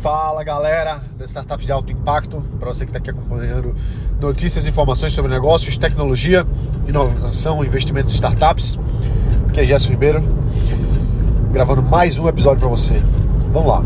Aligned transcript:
Fala 0.00 0.42
galera 0.42 0.98
das 1.18 1.28
startups 1.28 1.66
de 1.66 1.72
alto 1.72 1.92
impacto, 1.92 2.42
para 2.58 2.72
você 2.72 2.86
que 2.86 2.90
está 2.90 2.98
aqui 2.98 3.10
acompanhando 3.10 3.74
notícias 4.18 4.64
e 4.64 4.70
informações 4.70 5.12
sobre 5.12 5.30
negócios, 5.30 5.76
tecnologia, 5.76 6.46
inovação, 6.88 7.62
investimentos 7.62 8.10
em 8.10 8.14
startups. 8.14 8.78
Aqui 9.46 9.60
é 9.60 9.64
Gerson 9.64 9.90
Ribeiro, 9.90 10.22
gravando 11.52 11.82
mais 11.82 12.18
um 12.18 12.26
episódio 12.26 12.60
para 12.60 12.70
você. 12.70 12.94
Vamos 13.52 13.68
lá. 13.68 13.84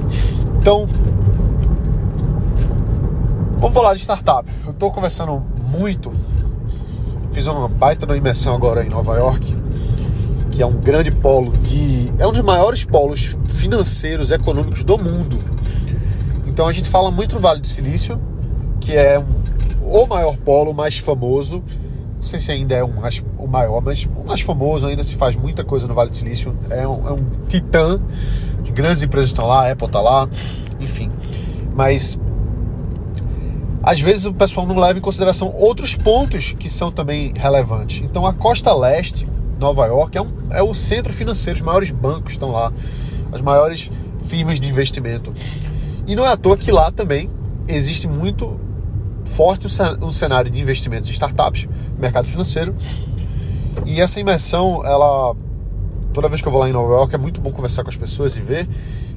Então, 0.60 0.88
vamos 3.58 3.74
falar 3.74 3.94
de 3.94 4.00
startup. 4.00 4.48
Eu 4.64 4.70
estou 4.70 4.92
conversando 4.92 5.42
muito, 5.68 6.12
fiz 7.32 7.48
uma 7.48 7.66
baita 7.66 8.06
de 8.06 8.14
imersão 8.14 8.54
agora 8.54 8.86
em 8.86 8.88
Nova 8.88 9.16
York, 9.16 9.56
que 10.52 10.62
é 10.62 10.66
um 10.66 10.74
grande 10.74 11.10
polo 11.10 11.50
de. 11.50 12.12
é 12.20 12.26
um 12.28 12.32
dos 12.32 12.42
maiores 12.42 12.84
polos 12.84 13.36
financeiros, 13.48 14.30
econômicos 14.30 14.84
do 14.84 14.96
mundo 14.96 15.53
então 16.54 16.68
a 16.68 16.72
gente 16.72 16.88
fala 16.88 17.10
muito 17.10 17.34
do 17.34 17.40
Vale 17.40 17.60
do 17.60 17.66
Silício, 17.66 18.16
que 18.80 18.94
é 18.94 19.20
o 19.82 20.06
maior 20.06 20.36
polo, 20.36 20.72
mais 20.72 20.96
famoso. 20.96 21.60
Não 22.14 22.22
sei 22.22 22.38
se 22.38 22.52
ainda 22.52 22.76
é 22.76 22.86
mais, 22.86 23.24
o 23.36 23.48
maior, 23.48 23.82
mas 23.82 24.04
o 24.04 24.24
mais 24.24 24.40
famoso. 24.40 24.86
Ainda 24.86 25.02
se 25.02 25.16
faz 25.16 25.34
muita 25.34 25.64
coisa 25.64 25.88
no 25.88 25.94
Vale 25.94 26.10
do 26.10 26.16
Silício. 26.16 26.56
É 26.70 26.86
um, 26.86 27.08
é 27.08 27.12
um 27.12 27.24
titã. 27.48 28.00
De 28.62 28.70
grandes 28.70 29.02
empresas 29.02 29.30
estão 29.30 29.48
lá, 29.48 29.66
a 29.66 29.72
Apple 29.72 29.88
está 29.88 30.00
lá, 30.00 30.28
enfim. 30.78 31.10
Mas 31.74 32.20
às 33.82 34.00
vezes 34.00 34.24
o 34.24 34.32
pessoal 34.32 34.64
não 34.64 34.78
leva 34.78 34.96
em 34.96 35.02
consideração 35.02 35.52
outros 35.56 35.96
pontos 35.96 36.54
que 36.56 36.70
são 36.70 36.92
também 36.92 37.32
relevantes. 37.36 38.00
Então 38.08 38.24
a 38.24 38.32
costa 38.32 38.72
leste, 38.72 39.26
Nova 39.58 39.86
York, 39.86 40.16
é, 40.16 40.22
um, 40.22 40.28
é 40.52 40.62
o 40.62 40.72
centro 40.72 41.12
financeiro, 41.12 41.58
os 41.58 41.64
maiores 41.64 41.90
bancos 41.90 42.34
estão 42.34 42.52
lá, 42.52 42.72
as 43.32 43.40
maiores 43.40 43.90
firmas 44.20 44.60
de 44.60 44.68
investimento. 44.68 45.32
E 46.06 46.14
não 46.14 46.24
é 46.24 46.32
à 46.32 46.36
toa 46.36 46.56
que 46.56 46.70
lá 46.70 46.90
também 46.90 47.30
existe 47.68 48.06
muito 48.06 48.58
forte 49.24 49.66
um 50.02 50.10
cenário 50.10 50.50
de 50.50 50.60
investimentos 50.60 51.08
em 51.08 51.12
startups, 51.12 51.66
mercado 51.98 52.26
financeiro. 52.26 52.74
E 53.86 54.00
essa 54.00 54.20
imersão, 54.20 54.84
ela 54.84 55.34
toda 56.12 56.28
vez 56.28 56.40
que 56.40 56.46
eu 56.46 56.52
vou 56.52 56.60
lá 56.60 56.68
em 56.68 56.72
Nova 56.72 56.92
York 56.92 57.14
é 57.14 57.18
muito 57.18 57.40
bom 57.40 57.50
conversar 57.50 57.82
com 57.82 57.90
as 57.90 57.96
pessoas 57.96 58.36
e 58.36 58.40
ver 58.40 58.68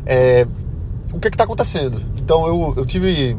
é, 0.05 0.47
o 1.13 1.19
que 1.19 1.27
é 1.27 1.31
está 1.31 1.43
acontecendo. 1.43 2.01
Então 2.17 2.47
eu, 2.47 2.73
eu 2.77 2.85
tive 2.85 3.37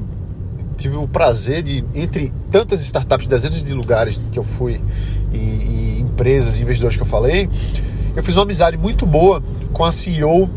tive 0.77 0.95
o 0.95 1.09
prazer 1.09 1.61
de 1.63 1.85
entre 1.93 2.33
tantas 2.53 2.81
startups, 2.83 3.27
dezenas 3.27 3.65
de 3.65 3.75
lugares 3.75 4.21
que 4.31 4.39
eu 4.39 4.45
fui 4.45 4.81
e, 5.33 5.37
e 5.37 6.01
empresas, 6.01 6.61
investidores 6.61 6.97
que 6.97 7.03
eu 7.03 7.07
falei, 7.07 7.49
eu 8.15 8.23
fiz 8.23 8.37
uma 8.37 8.45
amizade 8.45 8.77
muito 8.77 9.05
boa 9.05 9.43
com 9.73 9.85
a 9.85 9.91
CEO 9.91 10.49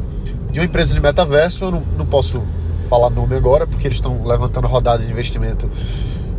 de 0.52 0.60
uma 0.60 0.66
empresa 0.66 0.94
de 0.94 1.00
metaverso. 1.00 1.66
Eu 1.66 1.72
não, 1.72 1.84
não 1.98 2.06
posso 2.06 2.42
falar 2.92 3.10
nome 3.10 3.38
agora, 3.38 3.66
porque 3.66 3.88
eles 3.88 4.00
estão 4.00 4.22
levantando 4.26 4.68
rodada 4.68 5.02
de 5.02 5.10
investimento 5.10 5.70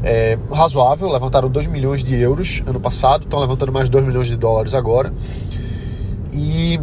é, 0.02 0.38
razoável. 0.52 1.10
Levantaram 1.10 1.48
2 1.48 1.66
milhões 1.68 2.04
de 2.04 2.14
euros 2.14 2.62
ano 2.66 2.78
passado, 2.78 3.22
estão 3.22 3.40
levantando 3.40 3.72
mais 3.72 3.88
2 3.88 4.04
milhões 4.04 4.26
de 4.26 4.36
dólares 4.36 4.74
agora. 4.74 5.10
E, 6.30 6.78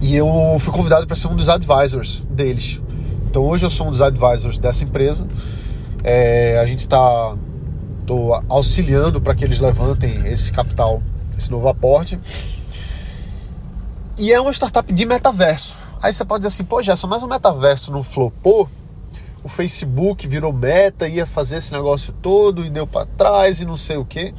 e 0.00 0.14
eu 0.14 0.28
fui 0.60 0.72
convidado 0.72 1.04
para 1.04 1.16
ser 1.16 1.26
um 1.26 1.34
dos 1.34 1.48
advisors 1.48 2.22
deles. 2.30 2.80
Então 3.28 3.42
hoje 3.42 3.66
eu 3.66 3.70
sou 3.70 3.88
um 3.88 3.90
dos 3.90 4.00
advisors 4.00 4.56
dessa 4.56 4.84
empresa. 4.84 5.26
É, 6.04 6.60
a 6.60 6.64
gente 6.64 6.78
está 6.78 7.34
auxiliando 8.48 9.20
para 9.20 9.34
que 9.34 9.44
eles 9.44 9.58
levantem 9.58 10.26
esse 10.26 10.52
capital, 10.52 11.02
esse 11.36 11.50
novo 11.50 11.66
aporte. 11.66 12.20
E 14.16 14.32
é 14.32 14.40
uma 14.40 14.52
startup 14.52 14.92
de 14.92 15.04
metaverso. 15.04 15.89
Aí 16.02 16.12
você 16.12 16.24
pode 16.24 16.44
dizer 16.44 16.54
assim, 16.54 16.64
pô, 16.64 16.80
Gerson, 16.80 17.06
mas 17.06 17.22
o 17.22 17.28
metaverso 17.28 17.92
não 17.92 18.02
flopou? 18.02 18.68
O 19.42 19.48
Facebook 19.48 20.26
virou 20.26 20.52
meta, 20.52 21.08
ia 21.08 21.24
fazer 21.24 21.56
esse 21.56 21.72
negócio 21.72 22.12
todo 22.22 22.64
e 22.64 22.70
deu 22.70 22.86
para 22.86 23.06
trás 23.06 23.60
e 23.60 23.64
não 23.64 23.76
sei 23.76 23.96
o 23.96 24.04
quê. 24.04 24.34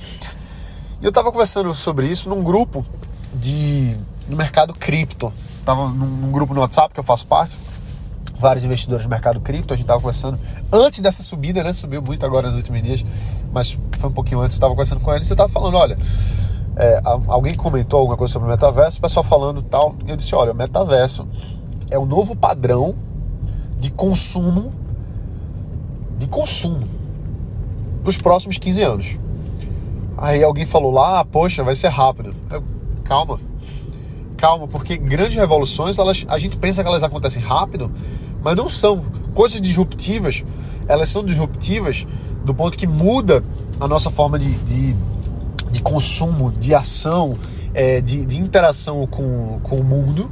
E 1.02 1.06
eu 1.06 1.12
tava 1.12 1.32
conversando 1.32 1.74
sobre 1.74 2.08
isso 2.08 2.30
num 2.30 2.44
grupo 2.44 2.86
de 3.34 3.96
no 4.28 4.38
mercado 4.38 4.74
cripto. 4.74 5.34
Tava 5.66 5.90
num, 5.90 6.06
num 6.06 6.32
grupo 6.32 6.54
no 6.54 6.62
WhatsApp 6.62 6.94
que 6.94 7.00
eu 7.00 7.04
faço 7.04 7.26
parte, 7.28 7.56
vários 8.40 8.64
investidores 8.64 9.06
do 9.06 9.10
mercado 9.10 9.40
cripto. 9.40 9.74
A 9.74 9.78
gente 9.78 9.86
tava 9.86 10.00
conversando 10.00 10.40
antes 10.72 11.00
dessa 11.00 11.24
subida, 11.24 11.64
né? 11.64 11.74
Subiu 11.74 12.02
muito 12.02 12.26
agora 12.26 12.48
nos 12.48 12.58
últimos 12.58 12.82
dias, 12.82 13.06
mas 13.52 13.78
foi 13.98 14.10
um 14.10 14.14
pouquinho 14.14 14.42
antes. 14.42 14.56
Eu 14.56 14.62
tava 14.62 14.74
conversando 14.74 15.02
com 15.02 15.12
eles 15.14 15.26
e 15.26 15.30
você 15.30 15.36
tava 15.36 15.50
falando: 15.50 15.76
olha, 15.76 15.98
é, 16.76 17.02
alguém 17.28 17.56
comentou 17.56 18.00
alguma 18.00 18.18
coisa 18.18 18.34
sobre 18.34 18.48
o 18.48 18.52
metaverso, 18.52 19.00
o 19.00 19.02
pessoal 19.02 19.24
falando 19.24 19.62
tal. 19.62 19.96
E 20.06 20.10
eu 20.10 20.16
disse: 20.16 20.34
olha, 20.36 20.52
o 20.52 20.56
metaverso 20.56 21.28
é 21.90 21.98
o 21.98 22.06
novo 22.06 22.36
padrão 22.36 22.96
de 23.78 23.90
consumo 23.92 24.74
de 26.22 26.28
consumo 26.28 26.88
para 28.04 28.10
os 28.10 28.18
próximos 28.18 28.58
15 28.60 28.82
anos. 28.84 29.20
Aí 30.18 30.44
alguém 30.44 30.66
falou 30.66 30.92
lá, 30.92 31.20
ah, 31.20 31.26
poxa, 31.26 31.64
vai 31.64 31.74
ser 31.74 31.88
rápido. 31.88 32.36
Eu, 32.52 32.64
calma, 33.04 33.40
calma, 34.38 34.68
porque 34.68 34.98
grandes 34.98 35.36
revoluções, 35.36 35.98
elas, 35.98 36.24
a 36.28 36.38
gente 36.38 36.58
pensa 36.58 36.84
que 36.84 36.88
elas 36.88 37.02
acontecem 37.02 37.42
rápido, 37.42 37.92
mas 38.44 38.56
não 38.56 38.70
são. 38.70 39.04
Coisas 39.34 39.62
disruptivas, 39.62 40.44
elas 40.90 41.08
são 41.08 41.24
disruptivas 41.24 42.06
do 42.44 42.54
ponto 42.54 42.78
que 42.78 42.86
muda 42.86 43.42
a 43.80 43.88
nossa 43.88 44.10
forma 44.10 44.38
de, 44.38 44.52
de, 44.56 44.94
consumo, 45.82 46.52
de 46.52 46.74
ação, 46.74 47.36
é, 47.74 48.02
de, 48.02 48.26
de 48.26 48.40
interação 48.40 49.06
com, 49.08 49.60
com 49.64 49.78
o 49.78 49.84
mundo 49.84 50.32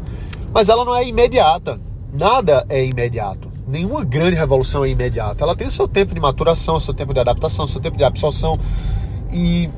mas 0.54 0.70
ela 0.70 0.84
não 0.84 0.96
é 0.96 1.08
imediata. 1.08 1.80
Nada 2.12 2.66
é 2.70 2.84
imediato. 2.84 3.50
Nenhuma 3.68 4.04
grande 4.04 4.36
revolução 4.36 4.84
é 4.84 4.90
imediata. 4.90 5.44
Ela 5.44 5.56
tem 5.56 5.68
o 5.68 5.72
seu 5.72 5.88
tempo 5.88 6.14
de 6.14 6.20
maturação, 6.20 6.76
o 6.76 6.80
seu 6.80 6.94
tempo 6.94 7.14
de 7.14 7.20
adaptação, 7.20 7.66
o 7.66 7.68
seu 7.68 7.80
tempo 7.80 7.98
de 7.98 8.04
absorção. 8.04 8.58
E 9.32 9.70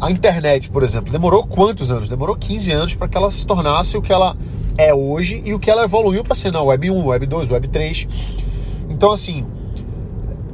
a 0.00 0.10
internet, 0.10 0.68
por 0.68 0.82
exemplo, 0.82 1.12
demorou 1.12 1.46
quantos 1.46 1.92
anos? 1.92 2.08
Demorou 2.08 2.36
15 2.36 2.72
anos 2.72 2.94
para 2.94 3.08
que 3.08 3.16
ela 3.16 3.30
se 3.30 3.46
tornasse 3.46 3.96
o 3.96 4.02
que 4.02 4.12
ela 4.12 4.36
é 4.76 4.92
hoje 4.92 5.42
e 5.44 5.54
o 5.54 5.58
que 5.58 5.70
ela 5.70 5.84
evoluiu 5.84 6.24
para 6.24 6.34
ser 6.34 6.52
na 6.52 6.60
Web 6.60 6.90
1, 6.90 7.06
Web 7.06 7.26
2, 7.26 7.50
Web 7.50 7.68
3. 7.68 8.08
Então, 8.90 9.12
assim, 9.12 9.46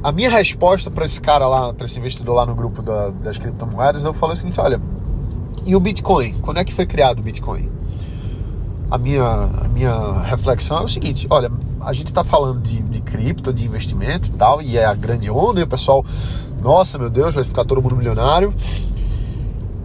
a 0.04 0.12
minha 0.12 0.30
resposta 0.30 0.88
para 0.88 1.04
esse 1.04 1.20
cara 1.20 1.48
lá, 1.48 1.72
para 1.72 1.86
esse 1.86 1.98
investidor 1.98 2.36
lá 2.36 2.46
no 2.46 2.54
grupo 2.54 2.80
da, 2.82 3.08
das 3.08 3.38
criptomoedas, 3.38 4.04
eu 4.04 4.12
falei 4.12 4.34
o 4.34 4.36
seguinte: 4.36 4.60
olha, 4.60 4.80
e 5.66 5.74
o 5.74 5.80
Bitcoin? 5.80 6.34
Quando 6.42 6.58
é 6.58 6.64
que 6.64 6.72
foi 6.72 6.86
criado 6.86 7.18
o 7.18 7.22
Bitcoin? 7.22 7.68
a 8.90 8.98
minha, 8.98 9.24
a 9.24 9.68
minha 9.68 10.12
reflexão 10.20 10.78
é 10.78 10.84
o 10.84 10.88
seguinte: 10.88 11.26
olha, 11.28 11.50
a 11.80 11.92
gente 11.92 12.06
está 12.06 12.22
falando 12.22 12.60
de, 12.60 12.80
de 12.82 13.00
cripto, 13.00 13.52
de 13.52 13.64
investimento 13.64 14.28
e 14.28 14.32
tal, 14.32 14.62
e 14.62 14.76
é 14.76 14.84
a 14.84 14.94
grande 14.94 15.28
onda, 15.30 15.58
e 15.58 15.62
o 15.62 15.66
pessoal, 15.66 16.04
nossa, 16.62 16.96
meu 16.96 17.10
Deus, 17.10 17.34
vai 17.34 17.42
ficar 17.42 17.64
todo 17.64 17.82
mundo 17.82 17.96
milionário. 17.96 18.54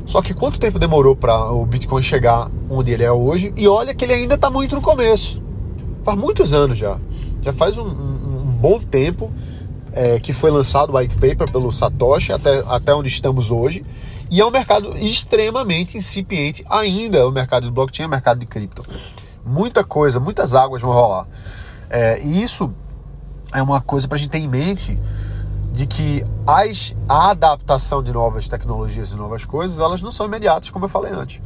Só 0.06 0.22
que 0.22 0.34
quanto 0.34 0.60
tempo 0.60 0.80
demorou 0.80 1.16
para 1.16 1.52
o 1.52 1.66
Bitcoin 1.66 2.02
chegar 2.02 2.50
onde 2.70 2.92
ele 2.92 3.04
é 3.04 3.12
hoje? 3.12 3.54
E 3.56 3.68
olha 3.68 3.94
que 3.94 4.06
ele 4.06 4.14
ainda 4.14 4.36
está 4.36 4.50
muito 4.50 4.76
no 4.76 4.82
começo. 4.82 5.42
Faz 6.04 6.18
muitos 6.18 6.52
anos 6.54 6.78
já. 6.78 6.98
Já 7.44 7.54
faz 7.54 7.78
um, 7.78 7.84
um, 7.84 8.44
um 8.48 8.58
bom 8.60 8.80
tempo 8.80 9.32
é, 10.00 10.18
que 10.18 10.32
foi 10.32 10.50
lançado 10.50 10.94
o 10.94 10.98
white 10.98 11.16
paper 11.16 11.52
pelo 11.52 11.74
Satoshi 11.74 12.32
até, 12.32 12.64
até 12.68 12.96
onde 12.96 13.10
estamos 13.10 13.52
hoje. 13.52 13.86
E 14.32 14.40
é 14.40 14.46
um 14.46 14.50
mercado 14.50 14.96
extremamente 14.98 15.98
incipiente 15.98 16.66
ainda, 16.70 17.28
o 17.28 17.32
mercado 17.32 17.66
de 17.66 17.72
blockchain, 17.72 18.06
o 18.06 18.10
mercado 18.10 18.40
de 18.40 18.46
cripto. 18.46 18.82
Muita 19.46 19.84
coisa, 19.84 20.18
muitas 20.18 20.54
águas 20.54 20.82
vão 20.82 20.92
rolar. 20.92 21.28
É, 21.90 22.22
e 22.24 22.42
isso 22.42 22.74
é 23.52 23.62
uma 23.62 23.82
coisa 23.82 24.08
para 24.08 24.18
a 24.18 24.20
gente 24.22 24.30
ter 24.30 24.38
em 24.38 24.48
mente 24.48 24.98
de 25.74 25.86
que 25.86 26.24
as, 26.48 26.96
a 27.10 27.32
adaptação 27.32 28.02
de 28.02 28.14
novas 28.14 28.48
tecnologias 28.48 29.12
e 29.12 29.16
novas 29.16 29.44
coisas, 29.44 29.80
elas 29.82 30.02
não 30.02 30.12
são 30.12 30.28
imediatas, 30.28 30.70
como 30.70 30.86
eu 30.86 30.90
falei 30.90 31.12
antes. 31.12 31.42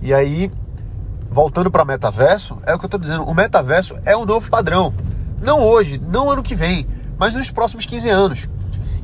E 0.00 0.14
aí, 0.14 0.50
voltando 1.28 1.70
para 1.70 1.84
metaverso, 1.84 2.56
é 2.64 2.74
o 2.74 2.78
que 2.78 2.86
eu 2.86 2.88
estou 2.88 3.00
dizendo, 3.00 3.24
o 3.24 3.34
metaverso 3.34 3.98
é 4.06 4.16
o 4.16 4.24
novo 4.24 4.48
padrão. 4.48 4.94
Não 5.38 5.60
hoje, 5.60 5.98
não 5.98 6.30
ano 6.30 6.42
que 6.42 6.54
vem, 6.54 6.86
mas 7.18 7.34
nos 7.34 7.50
próximos 7.50 7.84
15 7.84 8.08
anos. 8.08 8.48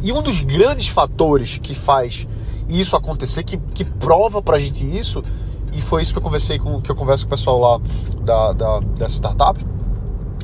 E 0.02 0.12
um 0.12 0.22
dos 0.22 0.40
grandes 0.40 0.88
fatores 0.88 1.58
que 1.58 1.74
faz 1.74 2.26
isso 2.68 2.96
acontecer, 2.96 3.42
que, 3.42 3.56
que 3.56 3.84
prova 3.84 4.40
pra 4.40 4.58
gente 4.58 4.84
isso, 4.84 5.22
e 5.72 5.80
foi 5.80 6.02
isso 6.02 6.12
que 6.12 6.18
eu 6.18 6.22
conversei 6.22 6.58
com 6.58 6.80
que 6.80 6.90
eu 6.90 6.96
converso 6.96 7.24
com 7.24 7.34
o 7.34 7.36
pessoal 7.36 7.58
lá 7.58 7.80
da, 8.22 8.52
da, 8.52 8.80
dessa 8.80 9.16
startup, 9.16 9.64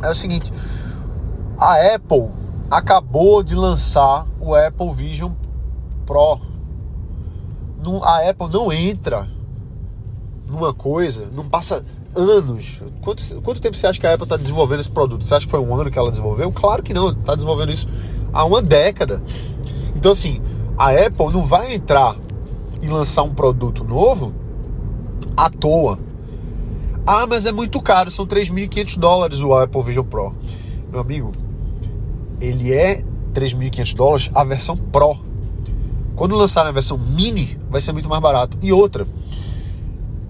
é 0.02 0.10
o 0.10 0.14
seguinte, 0.14 0.50
a 1.58 1.94
Apple 1.94 2.30
acabou 2.70 3.42
de 3.42 3.54
lançar 3.54 4.26
o 4.40 4.54
Apple 4.54 4.92
Vision 4.92 5.32
Pro. 6.06 6.40
a 8.02 8.28
Apple 8.28 8.48
não 8.50 8.72
entra 8.72 9.28
numa 10.46 10.72
coisa, 10.72 11.28
não 11.32 11.48
passa 11.48 11.84
anos. 12.14 12.80
Quanto, 13.00 13.22
quanto 13.42 13.60
tempo 13.60 13.76
você 13.76 13.86
acha 13.86 14.00
que 14.00 14.06
a 14.06 14.14
Apple 14.14 14.24
está 14.24 14.36
desenvolvendo 14.36 14.80
esse 14.80 14.90
produto? 14.90 15.24
Você 15.24 15.34
acha 15.34 15.46
que 15.46 15.50
foi 15.50 15.60
um 15.60 15.74
ano 15.74 15.90
que 15.90 15.98
ela 15.98 16.10
desenvolveu? 16.10 16.50
Claro 16.52 16.82
que 16.82 16.92
não, 16.92 17.10
está 17.10 17.34
desenvolvendo 17.34 17.72
isso 17.72 17.88
há 18.32 18.44
uma 18.44 18.62
década. 18.62 19.22
Então, 19.94 20.12
assim, 20.12 20.40
a 20.76 20.90
Apple 20.90 21.32
não 21.32 21.42
vai 21.42 21.74
entrar 21.74 22.16
e 22.82 22.88
lançar 22.88 23.22
um 23.22 23.34
produto 23.34 23.84
novo 23.84 24.32
à 25.36 25.50
toa. 25.50 25.98
Ah, 27.06 27.26
mas 27.26 27.46
é 27.46 27.52
muito 27.52 27.80
caro, 27.80 28.10
são 28.10 28.26
3.500 28.26 28.98
dólares 28.98 29.40
o 29.40 29.54
Apple 29.54 29.82
Vision 29.82 30.04
Pro. 30.04 30.34
meu 30.90 31.00
amigo, 31.00 31.32
ele 32.40 32.72
é 32.72 33.02
3.500 33.34 33.94
dólares 33.94 34.30
a 34.34 34.44
versão 34.44 34.76
Pro. 34.76 35.18
Quando 36.14 36.36
lançar 36.36 36.66
a 36.66 36.70
versão 36.70 36.98
Mini, 36.98 37.58
vai 37.70 37.80
ser 37.80 37.92
muito 37.92 38.08
mais 38.08 38.20
barato. 38.20 38.58
E 38.60 38.72
outra, 38.72 39.06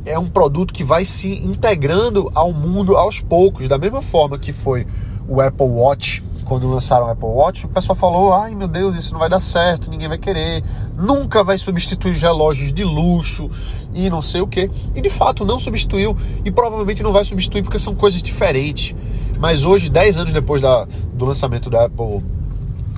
é 0.05 0.19
um 0.19 0.27
produto 0.27 0.73
que 0.73 0.85
vai 0.85 1.05
se 1.05 1.45
integrando 1.45 2.31
ao 2.35 2.53
mundo 2.53 2.97
aos 2.97 3.21
poucos, 3.21 3.69
da 3.69 3.79
mesma 3.79 4.03
forma 4.03 4.39
que 4.39 4.53
foi 4.53 4.87
o 5.29 5.41
Apple 5.41 5.67
Watch. 5.67 6.23
Quando 6.45 6.69
lançaram 6.69 7.07
o 7.07 7.09
Apple 7.09 7.29
Watch, 7.29 7.67
o 7.67 7.69
pessoal 7.69 7.95
falou: 7.95 8.33
ai 8.33 8.55
meu 8.55 8.67
Deus, 8.67 8.97
isso 8.97 9.13
não 9.13 9.21
vai 9.21 9.29
dar 9.29 9.39
certo, 9.39 9.89
ninguém 9.89 10.09
vai 10.09 10.19
querer, 10.19 10.65
nunca 10.97 11.45
vai 11.45 11.57
substituir 11.57 12.11
os 12.11 12.21
relógios 12.21 12.73
de 12.73 12.83
luxo 12.83 13.49
e 13.95 14.11
não 14.11 14.21
sei 14.21 14.41
o 14.41 14.49
que. 14.49 14.69
E 14.95 15.01
de 15.01 15.11
fato 15.11 15.45
não 15.45 15.61
substituiu 15.61 16.17
e 16.45 16.51
provavelmente 16.51 17.03
não 17.05 17.13
vai 17.13 17.23
substituir 17.23 17.63
porque 17.63 17.79
são 17.79 17.95
coisas 17.95 18.21
diferentes. 18.21 18.97
Mas 19.39 19.65
hoje, 19.65 19.89
10 19.89 20.19
anos 20.19 20.33
depois 20.33 20.61
da, 20.61 20.87
do 21.15 21.25
lançamento 21.25 21.71
do 21.71 21.79
Apple, 21.79 22.23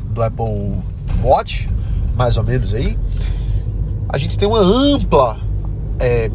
do 0.06 0.22
Apple 0.22 0.78
Watch, 1.22 1.68
mais 2.16 2.36
ou 2.36 2.44
menos 2.44 2.72
aí, 2.74 2.98
a 4.08 4.18
gente 4.18 4.38
tem 4.38 4.48
uma 4.48 4.60
ampla 4.60 5.38
é, 5.98 6.30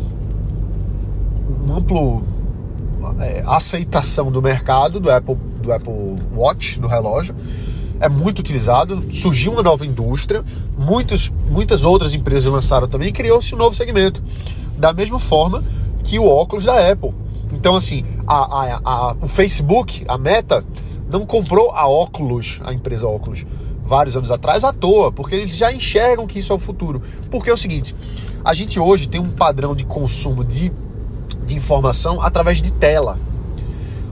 amplo 1.70 2.24
é, 3.20 3.44
aceitação 3.46 4.32
do 4.32 4.42
mercado 4.42 5.00
do 5.00 5.12
Apple, 5.12 5.36
do 5.62 5.72
Apple 5.72 6.16
Watch, 6.36 6.80
do 6.80 6.88
relógio. 6.88 7.36
É 8.00 8.08
muito 8.08 8.40
utilizado, 8.40 9.12
surgiu 9.12 9.54
uma 9.54 9.64
nova 9.64 9.86
indústria, 9.86 10.44
muitos, 10.78 11.32
muitas 11.50 11.84
outras 11.84 12.14
empresas 12.14 12.46
lançaram 12.46 12.88
também 12.88 13.10
e 13.10 13.12
criou-se 13.12 13.54
um 13.56 13.58
novo 13.58 13.76
segmento. 13.76 14.22
Da 14.78 14.94
mesma 14.94 15.20
forma 15.20 15.64
que 16.04 16.20
o 16.20 16.28
óculos 16.28 16.66
da 16.66 16.92
Apple. 16.92 17.14
Então, 17.52 17.76
assim, 17.76 18.04
a, 18.28 18.36
a, 18.36 18.82
a, 18.84 19.16
o 19.20 19.28
Facebook, 19.28 20.06
a 20.08 20.18
Meta, 20.18 20.64
não 21.10 21.26
comprou 21.26 21.72
a 21.72 21.88
Oculus, 21.88 22.60
a 22.64 22.74
empresa 22.74 23.08
Oculus, 23.08 23.46
vários 23.84 24.16
anos 24.16 24.30
atrás 24.30 24.64
à 24.64 24.74
toa, 24.74 25.12
porque 25.12 25.36
eles 25.36 25.56
já 25.56 25.72
enxergam 25.72 26.28
que 26.28 26.40
isso 26.40 26.52
é 26.52 26.56
o 26.56 26.60
futuro. 26.60 27.02
Porque 27.32 27.50
é 27.50 27.54
o 27.54 27.58
seguinte, 27.58 27.96
a 28.44 28.54
gente 28.54 28.80
hoje 28.80 29.08
tem 29.08 29.20
um 29.20 29.30
padrão 29.30 29.76
de 29.76 29.86
consumo 29.86 30.44
de 30.44 30.72
de 31.48 31.56
informação 31.56 32.22
através 32.22 32.62
de 32.62 32.72
tela, 32.72 33.18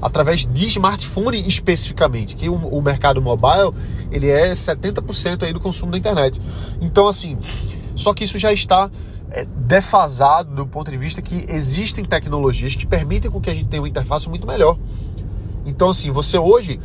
através 0.02 0.46
de 0.46 0.66
smartphone 0.68 1.46
especificamente, 1.48 2.36
que 2.36 2.50
o, 2.50 2.56
o 2.56 2.82
mercado 2.82 3.22
mobile 3.22 3.74
ele 4.12 4.30
é 4.30 4.52
70% 4.52 5.44
aí 5.44 5.54
do 5.54 5.60
consumo 5.60 5.92
da 5.92 5.98
internet. 5.98 6.42
Então 6.82 7.08
assim, 7.08 7.38
só 7.96 8.14
que 8.14 8.24
isso 8.24 8.40
já 8.40 8.52
está 8.52 8.90
é, 9.30 9.46
defasado 9.46 10.56
do 10.56 10.66
ponto 10.66 10.90
de 10.90 10.98
vista 10.98 11.22
que 11.22 11.46
existem 11.50 12.06
tecnologias 12.06 12.76
que 12.76 12.88
permitem 12.88 13.30
com 13.30 13.42
que 13.42 13.50
a 13.50 13.54
gente 13.54 13.68
tenha 13.68 13.82
uma 13.82 13.90
interface 13.90 14.30
muito 14.30 14.48
melhor. 14.48 14.78
Então 15.66 15.90
assim, 15.90 16.10
você 16.10 16.38
hoje 16.38 16.80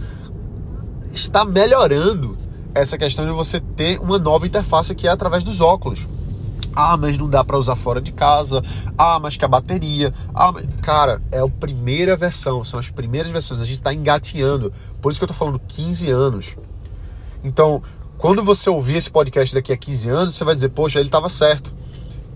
está 1.13 1.45
melhorando 1.45 2.37
essa 2.75 2.99
questão 2.99 3.27
de 3.27 3.33
você 3.33 3.61
ter 3.61 3.99
uma 4.01 4.19
nova 4.19 4.47
interface 4.47 4.95
que 4.95 5.07
é 5.07 5.11
através 5.11 5.45
dos 5.45 5.61
óculos. 5.61 6.07
Ah, 6.75 6.97
mas 6.97 7.19
não 7.19 7.29
dá 7.29 7.45
para 7.45 7.59
usar 7.59 7.75
fora 7.75 8.01
de 8.01 8.13
casa. 8.13 8.63
Ah, 8.97 9.19
mas 9.19 9.37
que 9.37 9.45
a 9.45 9.49
bateria. 9.49 10.13
Ah, 10.35 10.53
cara, 10.83 11.21
é 11.31 11.41
a 11.41 11.49
primeira 11.49 12.17
versão, 12.17 12.63
são 12.65 12.79
as 12.79 12.91
primeiras 12.91 13.31
versões. 13.31 13.61
A 13.61 13.65
gente 13.65 13.79
está 13.79 13.93
engateando. 13.93 14.73
Por 15.01 15.11
isso 15.11 15.19
que 15.19 15.25
eu 15.25 15.29
tô 15.29 15.35
falando 15.35 15.59
15 15.59 16.11
anos. 16.11 16.57
Então, 17.43 17.83
quando 18.19 18.43
você 18.43 18.69
ouvir 18.69 18.97
esse 18.97 19.11
podcast 19.11 19.55
daqui 19.55 19.73
a 19.73 19.77
15 19.77 20.09
anos, 20.09 20.35
você 20.35 20.45
vai 20.45 20.55
dizer, 20.55 20.69
poxa, 20.71 20.99
ele 20.99 21.09
estava 21.09 21.29
certo. 21.29 21.75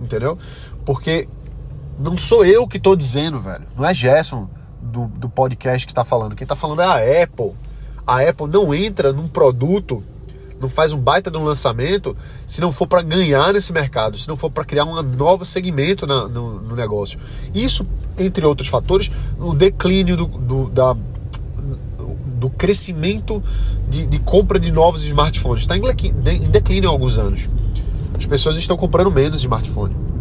Entendeu? 0.00 0.38
Porque 0.84 1.28
não 1.98 2.16
sou 2.16 2.44
eu 2.44 2.66
que 2.66 2.78
estou 2.78 2.96
dizendo, 2.96 3.38
velho. 3.38 3.64
Não 3.76 3.84
é 3.84 3.94
Gerson 3.94 4.48
do, 4.81 5.06
do 5.06 5.28
podcast 5.28 5.86
que 5.86 5.92
está 5.92 6.04
falando. 6.04 6.34
Quem 6.34 6.44
está 6.44 6.56
falando 6.56 6.82
é 6.82 6.86
a 6.86 7.22
Apple. 7.22 7.52
A 8.06 8.20
Apple 8.20 8.48
não 8.48 8.75
entra 8.75 9.12
num 9.12 9.28
produto 9.28 10.02
não 10.60 10.68
faz 10.68 10.92
um 10.92 10.98
baita 10.98 11.30
de 11.30 11.38
um 11.38 11.44
lançamento 11.44 12.16
se 12.46 12.60
não 12.60 12.72
for 12.72 12.86
para 12.86 13.02
ganhar 13.02 13.52
nesse 13.52 13.72
mercado, 13.72 14.16
se 14.16 14.28
não 14.28 14.36
for 14.36 14.50
para 14.50 14.64
criar 14.64 14.84
um 14.84 15.02
novo 15.02 15.44
segmento 15.44 16.06
na, 16.06 16.28
no, 16.28 16.60
no, 16.60 16.76
negócio. 16.76 17.18
Isso, 17.54 17.86
entre 18.18 18.44
outros 18.46 18.68
fatores, 18.68 19.10
o 19.38 19.54
declínio 19.54 20.16
do, 20.16 20.26
do, 20.26 20.68
da, 20.70 20.96
do 22.38 22.50
crescimento 22.50 23.42
de, 23.88 24.06
de, 24.06 24.18
compra 24.18 24.58
de 24.58 24.70
novos 24.70 25.04
smartphones. 25.04 25.62
Está 25.62 25.76
em 25.76 26.50
declínio 26.50 26.88
há 26.88 26.92
alguns 26.92 27.18
anos. 27.18 27.48
As 28.16 28.26
pessoas 28.26 28.56
estão 28.56 28.76
comprando 28.76 29.10
menos 29.10 29.40
smartphone 29.40 30.13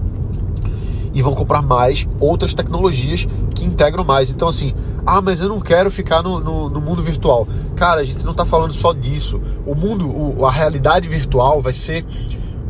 e 1.14 1.22
vão 1.22 1.36
comprar 1.36 1.62
mais 1.62 2.08
outras 2.20 2.54
tecnologias 2.54 3.28
que 3.54 3.64
integram 3.64 4.04
mais. 4.04 4.32
Então, 4.32 4.48
assim, 4.48 4.74
ah, 5.06 5.22
mas 5.22 5.42
eu 5.42 5.50
não 5.50 5.60
quero 5.60 5.92
ficar 5.92 6.24
no, 6.24 6.40
no, 6.40 6.70
no 6.70 6.82
mundo 6.82 7.04
virtual. 7.04 7.48
Cara, 7.76 8.02
a 8.02 8.04
gente 8.04 8.24
não 8.24 8.32
está 8.32 8.44
falando 8.44 8.74
só 8.74 8.94
disso. 8.94 9.40
O 9.66 9.76
mundo, 9.76 10.08
o, 10.10 10.46
a 10.46 10.52
realidade 10.52 11.08
virtual 11.08 11.62
vai 11.62 11.74
ser 11.74 12.04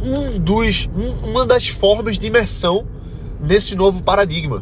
um 0.01 0.37
dos, 0.39 0.89
um, 0.93 1.29
uma 1.29 1.45
das 1.45 1.69
formas 1.69 2.19
de 2.19 2.27
imersão 2.27 2.85
nesse 3.39 3.75
novo 3.75 4.03
paradigma. 4.03 4.61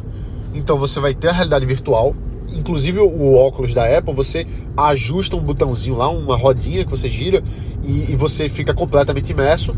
Então, 0.54 0.78
você 0.78 1.00
vai 1.00 1.12
ter 1.12 1.28
a 1.28 1.32
realidade 1.32 1.66
virtual. 1.66 2.14
Inclusive 2.54 3.00
o 3.00 3.34
óculos 3.34 3.72
da 3.72 3.84
Apple, 3.98 4.14
você 4.14 4.46
ajusta 4.76 5.34
um 5.36 5.40
botãozinho 5.40 5.96
lá, 5.96 6.10
uma 6.10 6.36
rodinha 6.36 6.84
que 6.84 6.90
você 6.90 7.08
gira 7.08 7.42
e, 7.82 8.12
e 8.12 8.14
você 8.14 8.46
fica 8.46 8.74
completamente 8.74 9.30
imerso 9.30 9.74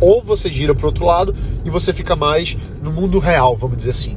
ou 0.00 0.22
você 0.22 0.50
gira 0.50 0.74
para 0.74 0.84
o 0.84 0.86
outro 0.86 1.04
lado 1.04 1.34
e 1.64 1.70
você 1.70 1.92
fica 1.92 2.14
mais 2.14 2.56
no 2.82 2.92
mundo 2.92 3.18
real, 3.18 3.56
vamos 3.56 3.76
dizer 3.76 3.90
assim. 3.90 4.16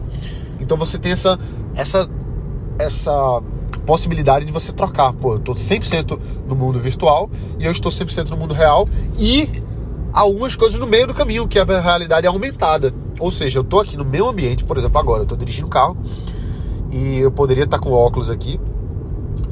Então 0.60 0.78
você 0.78 0.98
tem 0.98 1.12
essa 1.12 1.40
essa 1.76 2.10
essa 2.80 3.42
possibilidade 3.86 4.46
de 4.46 4.52
você 4.52 4.72
trocar. 4.72 5.14
Pô, 5.14 5.34
eu 5.34 5.38
estou 5.38 5.56
100% 5.56 6.20
no 6.48 6.56
mundo 6.56 6.80
virtual 6.80 7.30
e 7.60 7.66
eu 7.66 7.72
estou 7.72 7.92
100% 7.92 8.30
no 8.30 8.38
mundo 8.38 8.54
real 8.54 8.88
e 9.18 9.50
algumas 10.14 10.56
coisas 10.56 10.80
no 10.80 10.88
meio 10.88 11.08
do 11.08 11.14
caminho, 11.14 11.48
que 11.48 11.60
a 11.60 11.64
realidade 11.64 12.26
é 12.26 12.30
aumentada. 12.30 12.94
Ou 13.20 13.32
seja, 13.32 13.60
eu 13.60 13.64
estou 13.64 13.80
aqui 13.80 13.96
no 13.96 14.06
meu 14.06 14.28
ambiente, 14.28 14.64
por 14.64 14.78
exemplo, 14.78 15.00
agora 15.00 15.20
eu 15.20 15.24
estou 15.24 15.38
dirigindo 15.38 15.68
um 15.68 15.70
carro 15.70 15.98
e 16.92 17.20
eu 17.20 17.32
poderia 17.32 17.64
estar 17.64 17.80
com 17.80 17.92
óculos 17.92 18.30
aqui, 18.30 18.60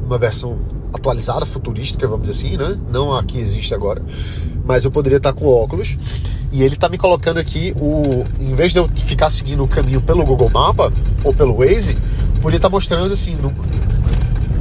uma 0.05 0.17
versão 0.17 0.57
atualizada, 0.93 1.45
futurística, 1.45 2.07
vamos 2.07 2.27
dizer 2.27 2.47
assim, 2.47 2.57
né? 2.57 2.77
Não 2.91 3.15
a 3.15 3.23
que 3.23 3.37
existe 3.37 3.73
agora 3.73 4.03
mas 4.69 4.85
eu 4.85 4.91
poderia 4.91 5.17
estar 5.17 5.33
com 5.33 5.47
óculos. 5.47 5.97
E 6.51 6.61
ele 6.61 6.75
está 6.75 6.87
me 6.87 6.97
colocando 6.97 7.39
aqui 7.39 7.73
o. 7.75 8.23
Em 8.39 8.53
vez 8.53 8.71
de 8.71 8.77
eu 8.77 8.87
ficar 8.95 9.31
seguindo 9.31 9.63
o 9.63 9.67
caminho 9.67 9.99
pelo 9.99 10.23
Google 10.23 10.51
Mapa 10.51 10.93
ou 11.23 11.33
pelo 11.33 11.55
Waze, 11.57 11.97
poderia 12.35 12.57
estar 12.57 12.69
mostrando 12.69 13.11
assim. 13.11 13.35
No, 13.35 13.51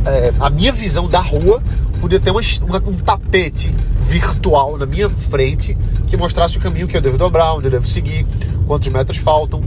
é, 0.06 0.32
a 0.40 0.48
minha 0.48 0.72
visão 0.72 1.06
da 1.06 1.20
rua 1.20 1.62
podia 2.00 2.18
ter 2.18 2.30
uma, 2.30 2.40
um 2.86 2.96
tapete 2.96 3.70
virtual 4.00 4.78
na 4.78 4.86
minha 4.86 5.10
frente 5.10 5.76
que 6.06 6.16
mostrasse 6.16 6.56
o 6.56 6.60
caminho 6.60 6.88
que 6.88 6.96
eu 6.96 7.02
devo 7.02 7.18
dobrar, 7.18 7.52
onde 7.52 7.66
eu 7.66 7.70
devo 7.70 7.86
seguir, 7.86 8.26
quantos 8.66 8.88
metros 8.88 9.18
faltam. 9.18 9.60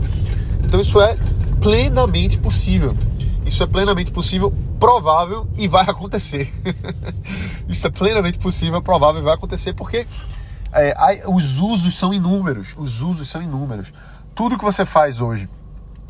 Então 0.64 0.80
isso 0.80 1.00
é 1.00 1.16
plenamente 1.60 2.36
possível. 2.36 2.96
Isso 3.52 3.62
é 3.62 3.66
plenamente 3.66 4.10
possível, 4.10 4.50
provável 4.80 5.46
e 5.58 5.68
vai 5.68 5.82
acontecer. 5.82 6.50
Isso 7.68 7.86
é 7.86 7.90
plenamente 7.90 8.38
possível, 8.38 8.80
provável 8.80 9.20
e 9.20 9.24
vai 9.24 9.34
acontecer 9.34 9.74
porque 9.74 10.06
é, 10.72 10.94
os 11.28 11.58
usos 11.58 11.92
são 11.92 12.14
inúmeros. 12.14 12.74
Os 12.78 13.02
usos 13.02 13.28
são 13.28 13.42
inúmeros. 13.42 13.92
Tudo 14.34 14.56
que 14.56 14.64
você 14.64 14.86
faz 14.86 15.20
hoje 15.20 15.50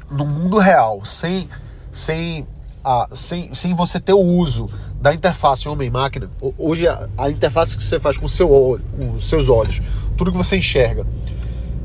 no 0.09 0.25
mundo 0.25 0.57
real, 0.59 1.05
sem, 1.05 1.49
sem, 1.91 2.47
sem, 3.13 3.53
sem 3.53 3.75
você 3.75 3.99
ter 3.99 4.13
o 4.13 4.21
uso 4.21 4.71
da 5.01 5.13
interface 5.13 5.69
homem-máquina, 5.69 6.31
hoje 6.57 6.87
a, 6.87 7.09
a, 7.19 7.29
interface 7.29 7.77
que 7.77 7.83
você 7.83 7.99
faz 7.99 8.17
com, 8.17 8.29
seu, 8.29 8.47
com 8.49 9.17
os 9.17 9.29
seus 9.29 9.49
olhos, 9.49 9.83
tudo 10.17 10.31
que 10.31 10.39
você 10.39 10.59
enxerga, 10.59 11.05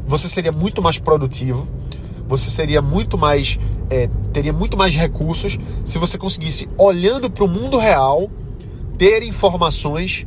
você 0.08 0.30
seria 0.30 0.52
muito 0.52 0.84
mais 0.84 1.00
produtivo 1.00 1.68
você 2.28 2.50
seria 2.50 2.82
muito 2.82 3.18
mais 3.18 3.58
é, 3.90 4.10
teria 4.34 4.54
muito 4.54 4.78
mais 4.78 4.96
recursos 4.96 5.58
se 5.86 5.98
você 5.98 6.18
conseguisse 6.18 6.68
olhando 6.78 7.30
para 7.30 7.44
o 7.44 7.48
mundo 7.48 7.78
real 7.78 8.30
ter 8.98 9.24
informações 9.24 10.26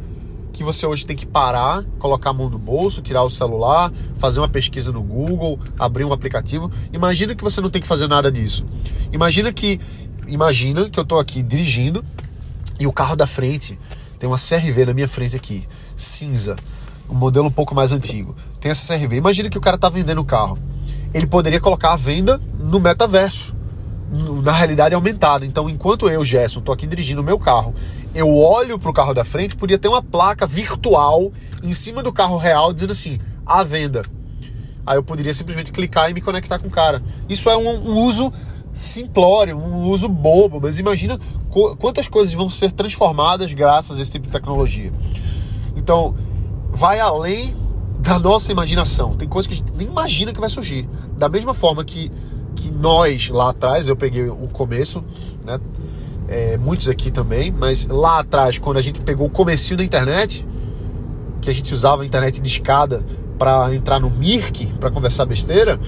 que 0.52 0.64
você 0.64 0.86
hoje 0.86 1.06
tem 1.06 1.16
que 1.16 1.26
parar, 1.26 1.82
colocar 1.98 2.30
a 2.30 2.32
mão 2.34 2.50
no 2.50 2.58
bolso, 2.58 3.00
tirar 3.00 3.22
o 3.22 3.30
celular, 3.30 3.90
fazer 4.18 4.40
uma 4.40 4.48
pesquisa 4.48 4.92
no 4.92 5.02
Google, 5.02 5.58
abrir 5.78 6.04
um 6.04 6.12
aplicativo. 6.12 6.70
Imagina 6.92 7.34
que 7.34 7.42
você 7.42 7.62
não 7.62 7.70
tem 7.70 7.80
que 7.80 7.88
fazer 7.88 8.06
nada 8.06 8.30
disso. 8.30 8.66
Imagina 9.10 9.52
que 9.52 9.80
imagina 10.28 10.90
que 10.90 10.98
eu 10.98 11.02
estou 11.02 11.18
aqui 11.18 11.42
dirigindo 11.42 12.04
e 12.78 12.86
o 12.86 12.92
carro 12.92 13.16
da 13.16 13.26
frente 13.26 13.78
tem 14.18 14.28
uma 14.28 14.36
CRV 14.36 14.84
na 14.84 14.92
minha 14.92 15.08
frente 15.08 15.34
aqui, 15.34 15.66
cinza, 15.96 16.56
um 17.08 17.14
modelo 17.14 17.46
um 17.46 17.50
pouco 17.50 17.74
mais 17.74 17.90
antigo. 17.90 18.36
Tem 18.60 18.70
essa 18.70 18.94
CRV. 18.94 19.16
Imagina 19.16 19.48
que 19.48 19.56
o 19.56 19.62
cara 19.62 19.76
está 19.76 19.88
vendendo 19.88 20.20
o 20.20 20.24
carro 20.26 20.58
ele 21.12 21.26
poderia 21.26 21.60
colocar 21.60 21.92
a 21.92 21.96
venda 21.96 22.40
no 22.58 22.78
metaverso, 22.80 23.54
na 24.42 24.52
realidade 24.52 24.94
aumentada. 24.94 25.44
Então, 25.44 25.68
enquanto 25.68 26.08
eu, 26.08 26.24
Gerson, 26.24 26.60
estou 26.60 26.72
aqui 26.72 26.86
dirigindo 26.86 27.20
o 27.20 27.24
meu 27.24 27.38
carro, 27.38 27.74
eu 28.14 28.34
olho 28.36 28.78
para 28.78 28.90
o 28.90 28.92
carro 28.94 29.14
da 29.14 29.24
frente, 29.24 29.56
podia 29.56 29.78
ter 29.78 29.88
uma 29.88 30.02
placa 30.02 30.46
virtual 30.46 31.32
em 31.62 31.72
cima 31.72 32.02
do 32.02 32.12
carro 32.12 32.36
real 32.36 32.72
dizendo 32.72 32.92
assim: 32.92 33.18
à 33.46 33.62
venda. 33.62 34.02
Aí 34.86 34.96
eu 34.96 35.02
poderia 35.02 35.34
simplesmente 35.34 35.72
clicar 35.72 36.10
e 36.10 36.14
me 36.14 36.20
conectar 36.20 36.58
com 36.58 36.68
o 36.68 36.70
cara. 36.70 37.02
Isso 37.28 37.48
é 37.50 37.56
um, 37.56 37.68
um 37.68 38.02
uso 38.02 38.32
simplório, 38.72 39.56
um 39.56 39.88
uso 39.88 40.08
bobo, 40.08 40.60
mas 40.60 40.78
imagina 40.78 41.18
quantas 41.78 42.08
coisas 42.08 42.32
vão 42.32 42.48
ser 42.48 42.72
transformadas 42.72 43.52
graças 43.52 43.98
a 43.98 44.02
esse 44.02 44.12
tipo 44.12 44.26
de 44.26 44.32
tecnologia. 44.32 44.92
Então, 45.76 46.14
vai 46.70 47.00
além 47.00 47.54
da 48.00 48.18
nossa 48.18 48.50
imaginação. 48.50 49.14
Tem 49.14 49.28
coisas 49.28 49.46
que 49.46 49.54
a 49.54 49.56
gente 49.56 49.72
nem 49.76 49.86
imagina 49.86 50.32
que 50.32 50.40
vai 50.40 50.48
surgir. 50.48 50.88
Da 51.16 51.28
mesma 51.28 51.52
forma 51.52 51.84
que, 51.84 52.10
que 52.56 52.70
nós 52.70 53.28
lá 53.28 53.50
atrás, 53.50 53.88
eu 53.88 53.96
peguei 53.96 54.28
o 54.28 54.48
começo, 54.52 55.04
né? 55.44 55.60
É, 56.28 56.56
muitos 56.56 56.88
aqui 56.88 57.10
também, 57.10 57.50
mas 57.50 57.86
lá 57.86 58.20
atrás, 58.20 58.56
quando 58.58 58.76
a 58.76 58.80
gente 58.80 59.00
pegou 59.00 59.26
o 59.26 59.30
comecinho 59.30 59.78
da 59.78 59.84
internet, 59.84 60.46
que 61.40 61.50
a 61.50 61.52
gente 61.52 61.74
usava 61.74 62.02
a 62.02 62.06
internet 62.06 62.40
de 62.40 62.48
escada 62.48 63.04
para 63.36 63.74
entrar 63.74 63.98
no 63.98 64.08
Mirk, 64.08 64.66
para 64.78 64.90
conversar 64.90 65.24
besteira, 65.26 65.78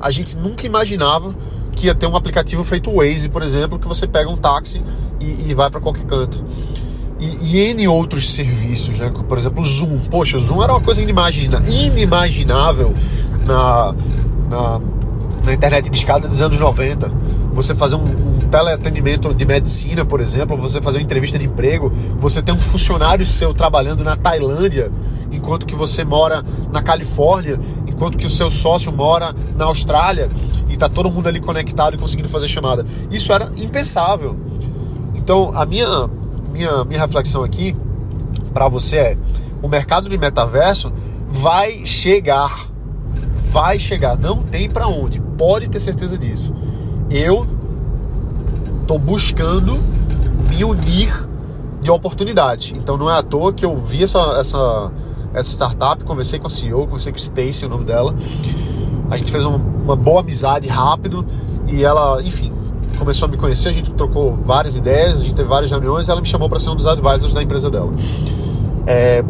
a 0.00 0.10
gente 0.10 0.36
nunca 0.36 0.66
imaginava 0.66 1.34
que 1.72 1.86
ia 1.86 1.94
ter 1.94 2.08
um 2.08 2.16
aplicativo 2.16 2.64
feito 2.64 2.92
Waze, 2.92 3.28
por 3.28 3.42
exemplo, 3.42 3.78
que 3.78 3.86
você 3.86 4.06
pega 4.06 4.28
um 4.28 4.36
táxi 4.36 4.82
e, 5.20 5.50
e 5.50 5.54
vai 5.54 5.70
para 5.70 5.80
qualquer 5.80 6.04
canto. 6.06 6.44
E, 7.18 7.56
e 7.56 7.70
N 7.70 7.88
outros 7.88 8.32
serviços, 8.32 8.98
né? 8.98 9.12
Por 9.28 9.36
exemplo, 9.36 9.60
o 9.60 9.64
Zoom. 9.64 9.98
Poxa, 10.10 10.36
o 10.36 10.40
Zoom 10.40 10.62
era 10.62 10.72
uma 10.72 10.80
coisa 10.80 11.02
inimagina, 11.02 11.62
inimaginável 11.68 12.94
na, 13.44 13.94
na, 14.48 14.80
na 15.44 15.52
internet 15.52 15.90
de 15.90 15.96
escada 15.96 16.28
dos 16.28 16.40
anos 16.40 16.58
90. 16.58 17.10
Você 17.54 17.74
fazer 17.74 17.96
um, 17.96 18.04
um 18.04 18.38
teleatendimento 18.48 19.34
de 19.34 19.44
medicina, 19.44 20.04
por 20.04 20.20
exemplo, 20.20 20.56
você 20.56 20.80
fazer 20.80 20.98
uma 20.98 21.04
entrevista 21.04 21.38
de 21.38 21.46
emprego, 21.46 21.92
você 22.18 22.40
ter 22.40 22.52
um 22.52 22.60
funcionário 22.60 23.26
seu 23.26 23.52
trabalhando 23.52 24.04
na 24.04 24.16
Tailândia, 24.16 24.92
enquanto 25.32 25.66
que 25.66 25.74
você 25.74 26.04
mora 26.04 26.44
na 26.72 26.82
Califórnia, 26.82 27.58
enquanto 27.86 28.16
que 28.16 28.26
o 28.26 28.30
seu 28.30 28.48
sócio 28.48 28.92
mora 28.92 29.34
na 29.56 29.64
Austrália 29.64 30.28
e 30.68 30.76
tá 30.76 30.88
todo 30.88 31.10
mundo 31.10 31.26
ali 31.26 31.40
conectado 31.40 31.94
e 31.94 31.98
conseguindo 31.98 32.28
fazer 32.28 32.46
chamada. 32.46 32.86
Isso 33.10 33.32
era 33.32 33.50
impensável. 33.56 34.36
Então, 35.14 35.50
a 35.54 35.66
minha 35.66 36.08
minha, 36.58 36.84
minha 36.84 37.00
reflexão 37.00 37.44
aqui 37.44 37.74
para 38.52 38.68
você 38.68 38.96
é: 38.96 39.18
o 39.62 39.68
mercado 39.68 40.08
de 40.08 40.18
metaverso 40.18 40.92
vai 41.28 41.86
chegar. 41.86 42.66
Vai 43.50 43.78
chegar, 43.78 44.18
não 44.18 44.42
tem 44.42 44.68
para 44.68 44.88
onde, 44.88 45.20
pode 45.20 45.68
ter 45.68 45.80
certeza 45.80 46.18
disso. 46.18 46.52
Eu 47.08 47.46
tô 48.86 48.98
buscando 48.98 49.78
me 50.50 50.62
unir 50.64 51.26
de 51.80 51.90
oportunidade. 51.90 52.74
Então 52.76 52.98
não 52.98 53.08
é 53.08 53.16
à 53.16 53.22
toa 53.22 53.52
que 53.52 53.64
eu 53.64 53.74
vi 53.74 54.02
essa, 54.02 54.18
essa, 54.38 54.92
essa 55.32 55.50
startup, 55.50 56.04
conversei 56.04 56.38
com 56.38 56.46
a 56.46 56.50
CEO, 56.50 56.84
conversei 56.86 57.10
com 57.10 57.18
Stacy, 57.18 57.64
o 57.64 57.68
nome 57.70 57.84
dela. 57.84 58.14
A 59.10 59.16
gente 59.16 59.32
fez 59.32 59.46
uma, 59.46 59.56
uma 59.56 59.96
boa 59.96 60.20
amizade 60.20 60.68
rápido 60.68 61.24
e 61.66 61.82
ela, 61.82 62.20
enfim, 62.22 62.52
começou 62.98 63.26
a 63.26 63.30
me 63.30 63.36
conhecer, 63.36 63.68
a 63.68 63.72
gente 63.72 63.90
trocou 63.92 64.32
várias 64.32 64.76
ideias, 64.76 65.20
a 65.20 65.22
gente 65.22 65.34
teve 65.34 65.48
várias 65.48 65.70
reuniões, 65.70 66.08
ela 66.08 66.20
me 66.20 66.26
chamou 66.26 66.48
para 66.48 66.58
ser 66.58 66.70
um 66.70 66.76
dos 66.76 66.86
advisors 66.86 67.32
da 67.32 67.42
empresa 67.42 67.70
dela. 67.70 67.90
É, 68.86 69.24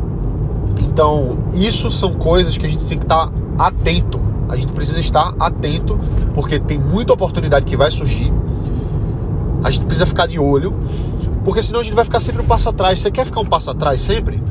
então, 0.81 1.39
isso 1.53 1.91
são 1.91 2.15
coisas 2.15 2.57
que 2.57 2.67
a 2.67 2.69
gente 2.69 2.85
tem 2.85 2.99
que 2.99 3.05
estar 3.05 3.29
tá 3.29 3.33
atento. 3.59 4.21
A 4.49 4.57
gente 4.57 4.73
precisa 4.73 4.99
estar 4.99 5.35
atento, 5.39 6.01
porque 6.35 6.59
tem 6.59 6.79
muita 6.79 7.13
oportunidade 7.13 7.67
que 7.67 7.77
vai 7.77 7.91
surgir. 7.91 8.33
A 9.63 9.71
gente 9.71 9.85
precisa 9.85 10.07
ficar 10.07 10.27
de 10.27 10.39
olho, 10.39 10.75
porque 11.45 11.61
senão 11.61 11.81
a 11.81 11.83
gente 11.83 11.95
vai 11.95 12.05
ficar 12.05 12.21
sempre 12.21 12.41
um 12.41 12.47
passo 12.47 12.69
atrás. 12.69 12.99
Você 13.01 13.11
quer 13.11 13.27
ficar 13.27 13.41
um 13.41 13.45
passo 13.45 13.71
atrás 13.71 14.01
sempre? 14.01 14.43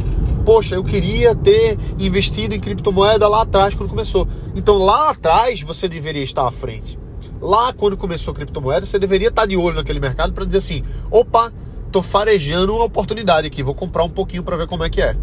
Poxa, 0.46 0.76
eu 0.76 0.84
queria 0.84 1.36
ter 1.36 1.78
investido 1.98 2.54
em 2.54 2.60
criptomoeda 2.60 3.28
lá 3.28 3.42
atrás 3.42 3.74
quando 3.74 3.90
começou. 3.90 4.28
Então 4.56 4.78
lá 4.78 5.10
atrás 5.10 5.62
você 5.62 5.90
deveria 5.90 6.24
estar 6.24 6.48
à 6.48 6.52
frente 6.52 6.98
lá 7.42 7.74
quando 7.74 7.98
começou 7.98 8.32
a 8.32 8.36
criptomoeda, 8.36 8.86
você 8.86 9.00
deveria 9.00 9.30
estar 9.30 9.46
de 9.46 9.58
olho 9.58 9.76
naquele 9.76 10.00
mercado 10.00 10.34
para 10.34 10.46
dizer 10.46 10.58
assim: 10.60 10.84
opa, 11.12 11.52
tô 11.92 12.02
farejando 12.02 12.76
uma 12.76 12.86
oportunidade 12.86 13.48
aqui, 13.48 13.64
vou 13.64 13.76
comprar 13.76 14.04
um 14.04 14.10
pouquinho 14.10 14.44
para 14.44 14.56
ver 14.56 14.68
como 14.68 14.84
é 14.84 14.90
que 14.90 15.02
é. 15.02 15.16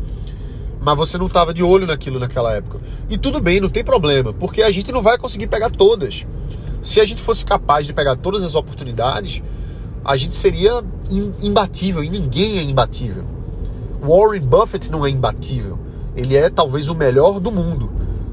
Mas 0.81 0.97
você 0.97 1.17
não 1.17 1.27
estava 1.27 1.55
de 1.55 1.63
olho 1.63 1.87
naquilo 1.87 2.19
naquela 2.19 2.53
época. 2.53 2.79
E 3.09 3.17
tudo 3.17 3.41
bem, 3.41 3.59
não 3.59 3.71
tem 3.71 3.83
problema, 3.83 4.33
porque 4.33 4.63
a 4.63 4.71
gente 4.71 4.93
não 4.93 5.01
vai 5.01 5.17
conseguir 5.17 5.47
pegar 5.47 5.71
todas. 5.71 6.27
Se 6.83 7.01
a 7.01 7.05
gente 7.05 7.23
fosse 7.23 7.45
capaz 7.45 7.87
de 7.87 7.95
pegar 7.95 8.17
todas 8.17 8.43
as 8.43 8.55
oportunidades, 8.55 9.43
a 10.05 10.17
gente 10.17 10.35
seria 10.35 10.85
imbatível 11.43 12.05
e 12.05 12.11
ninguém 12.11 12.59
é 12.59 12.63
imbatível. 12.63 13.25
Warren 14.03 14.43
Buffett 14.43 14.93
não 14.93 15.07
é 15.07 15.09
imbatível. 15.09 15.79
Ele 16.15 16.37
é 16.37 16.51
talvez 16.51 16.91
o 16.91 16.95
melhor 16.95 17.41
do 17.41 17.51
mundo 17.51 17.91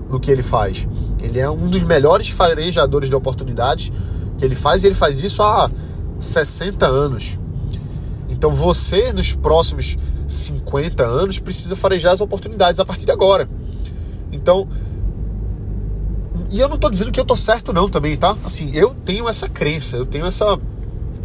no 0.10 0.20
que 0.20 0.30
ele 0.30 0.44
faz. 0.44 0.86
Ele 1.22 1.40
é 1.40 1.50
um 1.50 1.68
dos 1.68 1.84
melhores 1.84 2.30
farejadores 2.30 3.10
de 3.10 3.16
oportunidades 3.16 3.92
que 4.38 4.46
ele 4.46 4.56
faz 4.56 4.84
e 4.84 4.88
ele 4.88 4.96
faz 4.96 5.24
isso 5.24 5.42
há 5.44 5.70
60 6.20 6.88
anos. 6.88 7.40
Então 8.30 8.52
você, 8.52 9.14
nos 9.14 9.34
próximos 9.34 9.98
50 10.28 11.06
anos, 11.06 11.40
precisa 11.40 11.76
farejar 11.76 12.14
as 12.14 12.22
oportunidades 12.22 12.80
a 12.80 12.86
partir 12.86 13.06
de 13.06 13.12
agora. 13.12 13.48
Então, 14.32 14.68
e 16.50 16.60
eu 16.60 16.68
não 16.68 16.76
estou 16.76 16.90
dizendo 16.90 17.12
que 17.12 17.20
eu 17.20 17.24
estou 17.24 17.38
certo 17.38 17.72
não 17.72 17.88
também, 17.88 18.16
tá? 18.16 18.36
Assim, 18.44 18.72
eu 18.74 18.96
tenho 19.06 19.28
essa 19.28 19.48
crença, 19.48 19.98
eu 19.98 20.06
tenho 20.06 20.26
essa, 20.26 20.60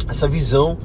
essa 0.07 0.27
visão 0.27 0.77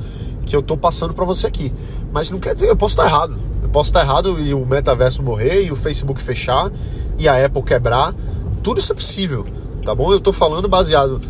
que 0.45 0.54
eu 0.54 0.61
estou 0.61 0.76
passando 0.76 1.14
para 1.14 1.25
você 1.25 1.47
aqui. 1.47 1.73
Mas 2.12 2.31
não 2.31 2.38
quer 2.38 2.52
dizer, 2.52 2.69
eu 2.69 2.76
posso 2.76 2.95
estar 2.95 3.07
errado. 3.07 3.37
Eu 3.62 3.69
posso 3.69 3.90
estar 3.90 4.00
errado 4.00 4.40
e 4.40 4.52
o 4.52 4.66
metaverso 4.66 5.23
morrer 5.23 5.64
e 5.64 5.71
o 5.71 5.76
Facebook 5.76 6.21
fechar 6.21 6.71
e 7.19 7.28
a 7.28 7.45
Apple 7.45 7.62
quebrar, 7.62 8.14
tudo 8.62 8.78
isso 8.78 8.92
é 8.92 8.95
possível, 8.95 9.47
tá 9.85 9.95
bom? 9.95 10.12
Eu 10.12 10.19
estou 10.19 10.33
falando 10.33 10.69
baseado 10.69 11.21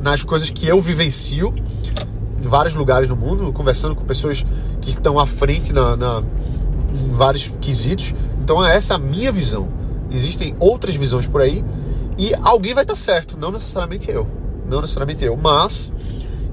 nas 0.00 0.22
coisas 0.22 0.50
que 0.50 0.66
eu 0.66 0.80
vivencio 0.80 1.54
em 2.42 2.46
vários 2.46 2.74
lugares 2.74 3.08
no 3.08 3.16
mundo, 3.16 3.52
conversando 3.52 3.94
com 3.94 4.04
pessoas 4.04 4.44
que 4.80 4.90
estão 4.90 5.18
à 5.18 5.26
frente 5.26 5.72
na, 5.72 5.96
na 5.96 6.22
em 6.92 7.10
vários 7.10 7.52
quesitos. 7.60 8.14
Então 8.42 8.64
essa 8.64 8.94
é 8.94 8.96
a 8.96 8.98
minha 8.98 9.32
visão. 9.32 9.68
Existem 10.10 10.54
outras 10.58 10.94
visões 10.94 11.26
por 11.26 11.40
aí 11.40 11.64
e 12.16 12.32
alguém 12.42 12.72
vai 12.72 12.84
estar 12.84 12.94
certo, 12.94 13.36
não 13.36 13.50
necessariamente 13.50 14.10
eu, 14.10 14.26
não 14.70 14.80
necessariamente 14.80 15.24
eu, 15.24 15.36
mas 15.36 15.92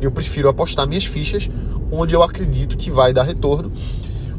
eu 0.01 0.11
prefiro 0.11 0.49
apostar 0.49 0.87
minhas 0.87 1.05
fichas 1.05 1.49
onde 1.91 2.13
eu 2.13 2.23
acredito 2.23 2.75
que 2.75 2.89
vai 2.89 3.13
dar 3.13 3.23
retorno, 3.23 3.71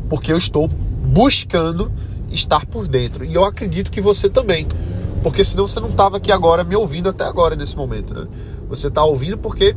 porque 0.08 0.32
eu 0.32 0.36
estou 0.36 0.68
buscando 0.68 1.90
estar 2.30 2.66
por 2.66 2.88
dentro. 2.88 3.24
E 3.24 3.32
eu 3.32 3.44
acredito 3.44 3.90
que 3.90 4.00
você 4.00 4.28
também. 4.28 4.66
Porque 5.25 5.43
senão 5.43 5.66
você 5.66 5.81
não 5.81 5.88
estava 5.88 6.19
aqui 6.19 6.31
agora 6.31 6.62
me 6.62 6.76
ouvindo 6.76 7.09
até 7.09 7.25
agora 7.25 7.57
nesse 7.57 7.75
momento, 7.78 8.12
né? 8.12 8.26
Você 8.69 8.88
está 8.88 9.02
ouvindo 9.02 9.38
porque 9.38 9.75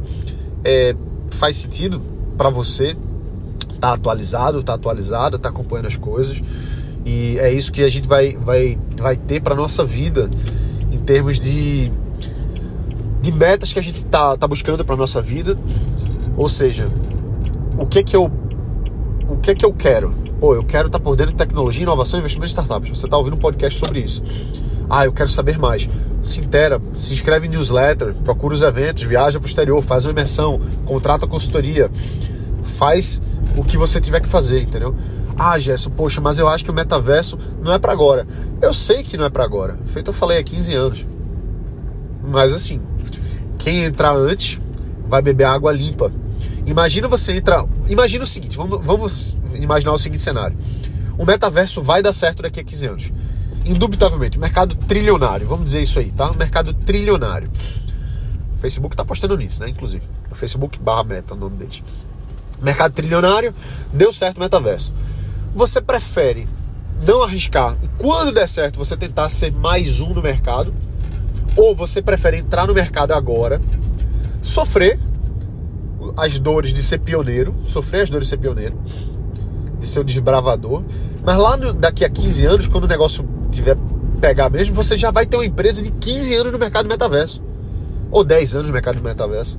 é, 0.61 0.93
faz 1.31 1.55
sentido 1.55 2.01
para 2.37 2.49
você 2.49 2.97
tá 3.79 3.93
atualizado, 3.93 4.61
tá 4.61 4.73
atualizado, 4.73 5.39
tá 5.39 5.47
acompanhando 5.47 5.85
as 5.85 5.95
coisas. 5.95 6.41
E 7.05 7.39
é 7.39 7.49
isso 7.49 7.71
que 7.71 7.81
a 7.81 7.87
gente 7.87 8.09
vai, 8.09 8.35
vai, 8.35 8.77
vai 8.97 9.15
ter 9.15 9.41
para 9.41 9.55
nossa 9.55 9.85
vida 9.85 10.29
em 10.91 10.97
termos 10.97 11.39
de, 11.39 11.93
de 13.21 13.31
metas 13.31 13.71
que 13.71 13.79
a 13.79 13.81
gente 13.81 14.05
tá, 14.05 14.35
tá 14.35 14.45
buscando 14.49 14.83
para 14.83 14.97
nossa 14.97 15.21
vida. 15.21 15.57
Ou 16.35 16.49
seja, 16.49 16.89
o 17.77 17.87
que 17.87 18.03
que 18.03 18.17
eu 18.17 18.29
o 19.29 19.37
que 19.37 19.55
que 19.55 19.65
eu 19.65 19.71
quero? 19.71 20.13
Pô, 20.41 20.55
eu 20.55 20.65
quero 20.65 20.87
estar 20.87 20.99
tá 20.99 21.03
por 21.03 21.15
dentro 21.15 21.31
de 21.31 21.37
tecnologia, 21.37 21.83
inovação 21.83 22.19
investimento 22.19 22.51
em 22.51 22.53
startups. 22.53 22.89
Você 22.89 23.05
está 23.05 23.17
ouvindo 23.17 23.37
um 23.37 23.39
podcast 23.39 23.79
sobre 23.79 24.01
isso. 24.01 24.21
Ah, 24.89 25.05
eu 25.05 25.11
quero 25.11 25.29
saber 25.29 25.57
mais. 25.57 25.87
Se 26.21 26.41
intera, 26.41 26.81
se 26.93 27.13
inscreve 27.13 27.47
em 27.47 27.49
newsletter, 27.49 28.13
procura 28.13 28.53
os 28.53 28.61
eventos, 28.61 29.03
viaja 29.03 29.39
para 29.39 29.45
o 29.45 29.49
exterior, 29.49 29.81
faz 29.81 30.05
uma 30.05 30.11
imersão, 30.11 30.59
contrata 30.85 31.27
consultoria, 31.27 31.91
faz 32.63 33.21
o 33.55 33.63
que 33.63 33.77
você 33.77 33.99
tiver 33.99 34.21
que 34.21 34.27
fazer, 34.27 34.61
entendeu? 34.61 34.95
Ah, 35.37 35.59
Gerson, 35.59 35.91
poxa, 35.91 36.19
mas 36.19 36.39
eu 36.39 36.47
acho 36.47 36.65
que 36.65 36.71
o 36.71 36.73
metaverso 36.73 37.37
não 37.61 37.71
é 37.71 37.77
para 37.77 37.91
agora. 37.91 38.25
Eu 38.61 38.73
sei 38.73 39.03
que 39.03 39.17
não 39.17 39.25
é 39.25 39.29
para 39.29 39.43
agora. 39.43 39.77
Feito 39.85 40.09
eu 40.09 40.13
falei 40.13 40.39
há 40.39 40.43
15 40.43 40.73
anos. 40.73 41.07
Mas 42.23 42.53
assim, 42.53 42.81
quem 43.59 43.83
entrar 43.83 44.15
antes 44.15 44.59
vai 45.07 45.21
beber 45.21 45.43
água 45.43 45.71
limpa. 45.71 46.11
Imagina 46.65 47.07
você 47.07 47.33
entrar. 47.33 47.65
Imagina 47.87 48.23
o 48.23 48.27
seguinte: 48.27 48.57
vamos, 48.57 48.83
vamos 48.83 49.37
imaginar 49.53 49.93
o 49.93 49.97
seguinte 49.97 50.23
cenário. 50.23 50.57
O 51.17 51.25
metaverso 51.25 51.81
vai 51.81 52.01
dar 52.01 52.13
certo 52.13 52.41
daqui 52.41 52.59
a 52.59 52.63
15 52.63 52.87
anos. 52.87 53.11
Indubitavelmente, 53.67 54.39
mercado 54.39 54.75
trilionário, 54.75 55.45
vamos 55.45 55.65
dizer 55.65 55.81
isso 55.81 55.99
aí, 55.99 56.09
tá? 56.11 56.31
Mercado 56.31 56.73
trilionário. 56.73 57.51
O 58.53 58.57
Facebook 58.57 58.95
tá 58.95 59.03
apostando 59.03 59.35
nisso, 59.35 59.61
né? 59.61 59.67
Inclusive. 59.67 60.03
O 60.31 60.35
Facebook 60.35 60.79
barra 60.79 61.03
meta, 61.03 61.33
o 61.33 61.37
nome 61.37 61.57
deles. 61.57 61.83
Mercado 62.61 62.93
trilionário, 62.93 63.53
deu 63.91 64.13
certo 64.13 64.37
o 64.37 64.39
metaverso. 64.39 64.93
Você 65.53 65.81
prefere 65.81 66.47
não 67.05 67.23
arriscar 67.23 67.75
e 67.83 67.87
quando 67.97 68.31
der 68.31 68.47
certo 68.47 68.79
você 68.79 68.95
tentar 68.95 69.27
ser 69.27 69.51
mais 69.51 69.99
um 69.99 70.13
no 70.13 70.21
mercado? 70.21 70.73
Ou 71.55 71.75
você 71.75 72.01
prefere 72.01 72.37
entrar 72.37 72.67
no 72.67 72.73
mercado 72.73 73.11
agora, 73.11 73.61
sofrer 74.41 74.97
as 76.17 76.39
dores 76.39 76.71
de 76.71 76.81
ser 76.81 76.99
pioneiro, 76.99 77.53
sofrer 77.65 78.03
as 78.03 78.09
dores 78.09 78.27
de 78.27 78.29
ser 78.29 78.37
pioneiro, 78.37 78.79
de 79.77 79.85
ser 79.85 79.99
o 79.99 80.03
desbravador, 80.03 80.83
mas 81.23 81.35
lá 81.35 81.57
no, 81.57 81.73
daqui 81.73 82.05
a 82.05 82.09
15 82.09 82.45
anos, 82.45 82.67
quando 82.67 82.85
o 82.85 82.87
negócio 82.87 83.27
tiver 83.57 83.77
pegar 84.19 84.49
mesmo, 84.49 84.73
você 84.73 84.97
já 84.97 85.11
vai 85.11 85.25
ter 85.25 85.37
uma 85.37 85.45
empresa 85.45 85.81
de 85.81 85.91
15 85.91 86.35
anos 86.35 86.51
no 86.51 86.59
mercado 86.59 86.85
do 86.85 86.89
metaverso, 86.89 87.43
ou 88.09 88.23
10 88.23 88.55
anos 88.55 88.67
no 88.67 88.73
mercado 88.73 88.97
do 88.97 89.03
metaverso. 89.03 89.57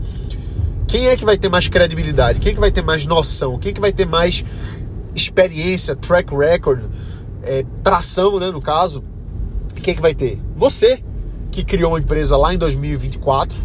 Quem 0.87 1.09
é 1.09 1.17
que 1.17 1.25
vai 1.25 1.37
ter 1.37 1.49
mais 1.49 1.69
credibilidade? 1.69 2.41
Quem 2.41 2.53
é 2.53 2.55
que 2.55 2.61
vai 2.61 2.71
ter 2.71 2.83
mais 2.83 3.05
noção? 3.07 3.59
Quem 3.59 3.71
é 3.71 3.75
que 3.75 3.81
vai 3.81 3.93
ter 3.93 4.07
mais 4.07 4.45
experiência, 5.15 5.95
track 5.95 6.35
record, 6.35 6.83
é, 7.43 7.65
tração, 7.83 8.41
né, 8.41 8.51
no 8.51 8.61
caso? 8.61 9.05
Quem 9.83 9.93
é 9.93 9.95
que 9.95 10.03
vai 10.03 10.15
ter? 10.15 10.41
Você, 10.57 11.03
que 11.51 11.63
criou 11.63 11.93
uma 11.93 11.99
empresa 11.99 12.37
lá 12.37 12.55
em 12.55 12.59
2024 12.59 13.57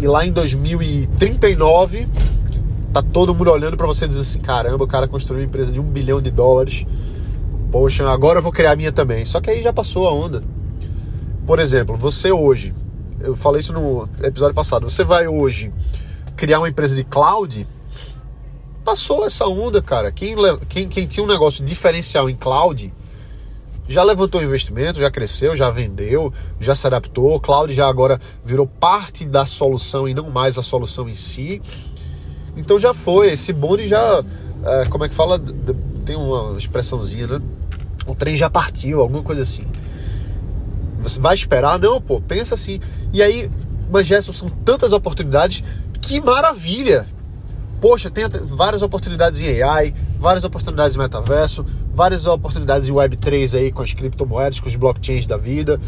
e 0.00 0.06
lá 0.06 0.24
em 0.26 0.32
2039 0.32 2.06
tá 2.92 3.02
todo 3.02 3.34
mundo 3.34 3.50
olhando 3.50 3.76
para 3.76 3.86
você 3.86 4.04
e 4.04 4.08
dizendo 4.08 4.22
assim, 4.22 4.40
caramba, 4.40 4.84
o 4.84 4.86
cara 4.86 5.08
construiu 5.08 5.42
uma 5.42 5.46
empresa 5.46 5.72
de 5.72 5.80
um 5.80 5.84
bilhão 5.84 6.20
de 6.20 6.30
dólares. 6.30 6.86
Poxa, 7.70 8.08
agora 8.08 8.38
eu 8.38 8.42
vou 8.42 8.52
criar 8.52 8.72
a 8.72 8.76
minha 8.76 8.92
também. 8.92 9.24
Só 9.24 9.40
que 9.40 9.50
aí 9.50 9.62
já 9.62 9.72
passou 9.72 10.08
a 10.08 10.12
onda. 10.12 10.42
Por 11.46 11.60
exemplo, 11.60 11.96
você 11.96 12.30
hoje, 12.32 12.74
eu 13.20 13.34
falei 13.34 13.60
isso 13.60 13.72
no 13.72 14.08
episódio 14.22 14.54
passado, 14.54 14.88
você 14.88 15.04
vai 15.04 15.26
hoje 15.26 15.72
criar 16.36 16.58
uma 16.58 16.68
empresa 16.68 16.94
de 16.94 17.04
cloud, 17.04 17.66
passou 18.84 19.24
essa 19.24 19.46
onda, 19.46 19.82
cara. 19.82 20.12
Quem, 20.12 20.36
quem, 20.68 20.88
quem 20.88 21.06
tinha 21.06 21.24
um 21.24 21.26
negócio 21.26 21.64
diferencial 21.64 22.30
em 22.30 22.36
cloud 22.36 22.92
já 23.88 24.02
levantou 24.02 24.42
investimento, 24.42 24.98
já 24.98 25.10
cresceu, 25.10 25.56
já 25.56 25.70
vendeu, 25.70 26.32
já 26.60 26.74
se 26.74 26.86
adaptou. 26.86 27.40
Cloud 27.40 27.72
já 27.72 27.88
agora 27.88 28.20
virou 28.44 28.66
parte 28.66 29.24
da 29.24 29.46
solução 29.46 30.06
e 30.06 30.14
não 30.14 30.30
mais 30.30 30.58
a 30.58 30.62
solução 30.62 31.08
em 31.08 31.14
si. 31.14 31.62
Então 32.56 32.78
já 32.78 32.92
foi, 32.92 33.32
esse 33.32 33.52
bonde 33.52 33.88
já, 33.88 34.22
é, 34.64 34.84
como 34.86 35.04
é 35.04 35.08
que 35.08 35.14
fala? 35.14 35.40
Tem 36.08 36.16
uma 36.16 36.56
expressãozinha, 36.56 37.26
né? 37.26 37.40
O 38.06 38.14
trem 38.14 38.34
já 38.34 38.48
partiu, 38.48 39.02
alguma 39.02 39.22
coisa 39.22 39.42
assim. 39.42 39.64
Você 41.02 41.20
vai 41.20 41.34
esperar? 41.34 41.78
Não, 41.78 42.00
pô, 42.00 42.18
pensa 42.18 42.54
assim. 42.54 42.80
E 43.12 43.22
aí, 43.22 43.50
Gerson, 44.02 44.32
são 44.32 44.48
tantas 44.48 44.92
oportunidades, 44.92 45.62
que 46.00 46.18
maravilha! 46.18 47.04
Poxa, 47.78 48.08
tem 48.08 48.24
várias 48.26 48.80
oportunidades 48.80 49.42
em 49.42 49.62
AI, 49.62 49.94
várias 50.18 50.44
oportunidades 50.44 50.96
em 50.96 50.98
metaverso, 50.98 51.66
várias 51.94 52.24
oportunidades 52.24 52.88
em 52.88 52.92
Web3 52.92 53.58
aí 53.58 53.70
com 53.70 53.82
as 53.82 53.92
criptomoedas, 53.92 54.60
com 54.60 54.66
os 54.66 54.76
blockchains 54.76 55.26
da 55.26 55.36
vida. 55.36 55.78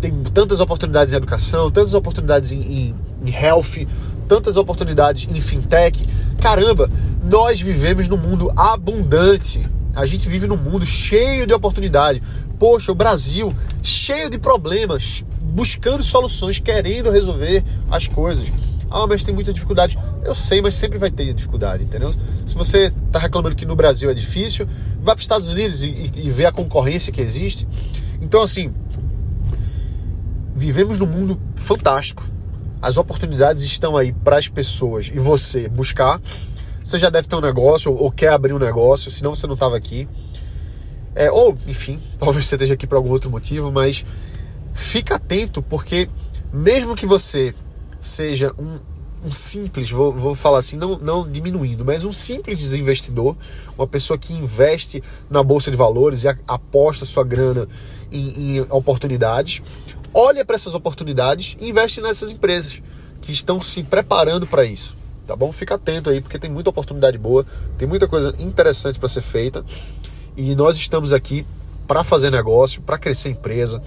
Tem 0.00 0.10
tantas 0.34 0.58
oportunidades 0.58 1.14
em 1.14 1.16
educação, 1.16 1.70
tantas 1.70 1.94
oportunidades 1.94 2.50
em, 2.50 2.60
em, 2.60 2.94
em 3.24 3.30
health, 3.30 3.86
tantas 4.26 4.56
oportunidades 4.56 5.28
em 5.30 5.40
fintech. 5.40 6.04
Caramba, 6.44 6.90
nós 7.24 7.58
vivemos 7.58 8.06
num 8.06 8.18
mundo 8.18 8.52
abundante. 8.54 9.62
A 9.96 10.04
gente 10.04 10.28
vive 10.28 10.46
num 10.46 10.58
mundo 10.58 10.84
cheio 10.84 11.46
de 11.46 11.54
oportunidade. 11.54 12.22
Poxa, 12.58 12.92
o 12.92 12.94
Brasil 12.94 13.50
cheio 13.82 14.28
de 14.28 14.36
problemas, 14.36 15.24
buscando 15.40 16.02
soluções, 16.02 16.58
querendo 16.58 17.10
resolver 17.10 17.64
as 17.90 18.06
coisas. 18.08 18.52
Ah, 18.90 19.06
mas 19.06 19.24
tem 19.24 19.34
muita 19.34 19.54
dificuldade. 19.54 19.98
Eu 20.22 20.34
sei, 20.34 20.60
mas 20.60 20.74
sempre 20.74 20.98
vai 20.98 21.10
ter 21.10 21.32
dificuldade, 21.32 21.84
entendeu? 21.84 22.12
Se 22.44 22.54
você 22.54 22.92
está 23.06 23.18
reclamando 23.18 23.56
que 23.56 23.64
no 23.64 23.74
Brasil 23.74 24.10
é 24.10 24.14
difícil, 24.14 24.68
vá 24.98 25.12
para 25.12 25.20
os 25.20 25.24
Estados 25.24 25.48
Unidos 25.48 25.82
e, 25.82 25.88
e, 25.88 26.26
e 26.26 26.30
vê 26.30 26.44
a 26.44 26.52
concorrência 26.52 27.10
que 27.10 27.22
existe. 27.22 27.66
Então, 28.20 28.42
assim, 28.42 28.70
vivemos 30.54 30.98
num 30.98 31.06
mundo 31.06 31.40
fantástico. 31.56 32.33
As 32.84 32.98
oportunidades 32.98 33.62
estão 33.62 33.96
aí 33.96 34.12
para 34.12 34.36
as 34.36 34.46
pessoas 34.46 35.10
e 35.10 35.18
você 35.18 35.70
buscar. 35.70 36.20
Você 36.82 36.98
já 36.98 37.08
deve 37.08 37.26
ter 37.26 37.34
um 37.34 37.40
negócio 37.40 37.90
ou, 37.90 38.12
quer 38.12 38.28
abrir 38.28 38.52
um 38.52 38.58
negócio, 38.58 39.10
senão 39.10 39.34
você 39.34 39.46
não 39.46 39.54
estava 39.54 39.74
aqui. 39.74 40.06
É, 41.14 41.30
ou, 41.30 41.56
enfim, 41.66 41.98
talvez 42.20 42.44
você 42.44 42.56
esteja 42.56 42.74
aqui 42.74 42.86
por 42.86 42.96
algum 42.96 43.08
outro 43.08 43.30
motivo, 43.30 43.72
mas 43.72 44.04
fica 44.74 45.14
atento 45.14 45.62
porque 45.62 46.10
mesmo 46.52 46.94
que 46.94 47.06
você 47.06 47.54
seja 47.98 48.52
um, 48.58 48.78
um 49.24 49.32
simples, 49.32 49.90
vou, 49.90 50.12
vou 50.12 50.34
falar 50.34 50.58
assim, 50.58 50.76
não, 50.76 50.98
não 50.98 51.26
diminuindo, 51.26 51.86
mas 51.86 52.04
um 52.04 52.12
simples 52.12 52.74
investidor, 52.74 53.34
uma 53.78 53.86
pessoa 53.86 54.18
que 54.18 54.34
investe 54.34 55.02
na 55.30 55.42
bolsa 55.42 55.70
de 55.70 55.76
valores 55.78 56.24
e 56.24 56.28
a, 56.28 56.36
aposta 56.46 57.06
sua 57.06 57.24
grana 57.24 57.66
em, 58.12 58.56
em 58.56 58.60
oportunidades, 58.68 59.62
olha 60.14 60.44
para 60.44 60.54
essas 60.54 60.74
oportunidades 60.74 61.56
e 61.60 61.68
investe 61.68 62.00
nessas 62.00 62.30
empresas 62.30 62.80
que 63.20 63.32
estão 63.32 63.60
se 63.60 63.82
preparando 63.82 64.46
para 64.46 64.64
isso. 64.64 64.96
Tá 65.26 65.34
bom? 65.34 65.50
Fica 65.50 65.74
atento 65.74 66.10
aí, 66.10 66.20
porque 66.20 66.38
tem 66.38 66.50
muita 66.50 66.70
oportunidade 66.70 67.18
boa, 67.18 67.44
tem 67.76 67.88
muita 67.88 68.06
coisa 68.06 68.34
interessante 68.38 68.98
para 68.98 69.08
ser 69.08 69.22
feita. 69.22 69.64
E 70.36 70.54
nós 70.54 70.76
estamos 70.76 71.12
aqui 71.12 71.46
para 71.86 72.04
fazer 72.04 72.30
negócio, 72.30 72.82
para 72.82 72.98
crescer 72.98 73.30
empresa, 73.30 73.82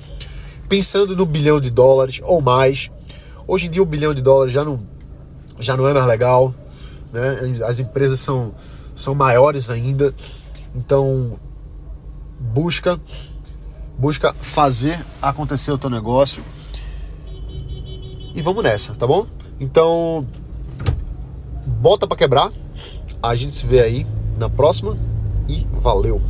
pensando 0.68 1.16
no 1.16 1.26
bilhão 1.26 1.62
de 1.62 1.70
dólares 1.70 2.20
ou 2.24 2.42
mais, 2.42 2.90
Hoje 3.48 3.68
em 3.68 3.70
dia, 3.70 3.82
um 3.82 3.86
bilhão 3.86 4.14
de 4.14 4.22
dólares 4.22 4.54
já 4.54 4.66
não, 4.66 4.78
já 5.58 5.78
não 5.78 5.88
é 5.88 5.94
mais 5.94 6.06
legal, 6.06 6.54
né? 7.14 7.64
As 7.66 7.80
empresas 7.80 8.20
são, 8.20 8.54
são 8.94 9.16
maiores 9.16 9.70
ainda, 9.70 10.14
então 10.76 11.40
busca 12.38 13.00
busca 13.98 14.34
fazer 14.34 15.04
acontecer 15.22 15.72
o 15.72 15.78
teu 15.78 15.90
negócio 15.90 16.44
e 18.36 18.42
vamos 18.42 18.64
nessa, 18.64 18.94
tá 18.94 19.08
bom? 19.08 19.26
Então 19.60 20.28
bota 21.66 22.06
para 22.06 22.18
quebrar. 22.18 22.52
A 23.22 23.34
gente 23.34 23.56
se 23.56 23.66
vê 23.66 23.82
aí 23.82 24.08
na 24.38 24.48
próxima 24.48 24.96
e 25.50 25.66
valeu. 25.74 26.22